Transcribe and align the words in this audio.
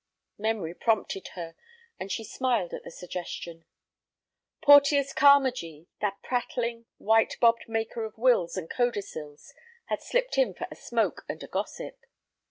Memory 0.39 0.73
prompted 0.73 1.27
her, 1.35 1.53
and 1.99 2.11
she 2.11 2.23
smiled 2.23 2.73
at 2.73 2.83
the 2.83 2.89
suggestion. 2.89 3.65
Porteus 4.63 5.13
Carmagee, 5.13 5.89
that 5.99 6.23
prattling, 6.23 6.87
white 6.97 7.37
bobbed 7.39 7.65
maker 7.69 8.03
of 8.03 8.17
wills 8.17 8.57
and 8.57 8.67
codicils 8.67 9.53
had 9.89 10.01
slipped 10.01 10.39
in 10.39 10.55
for 10.55 10.65
a 10.71 10.75
smoke 10.75 11.23
and 11.29 11.43
a 11.43 11.47
gossip. 11.47 12.03